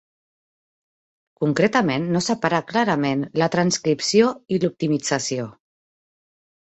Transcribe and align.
Concretament, 1.41 2.07
no 2.15 2.21
separa 2.27 2.61
clarament 2.71 3.21
la 3.41 3.49
transcripció 3.57 4.31
i 4.57 4.59
l'optimització. 4.65 5.47